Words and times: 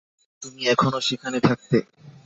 তুমি 0.41 0.61
এখনও 0.67 0.99
সেখানে 1.01 1.37
থাকতে। 1.39 1.77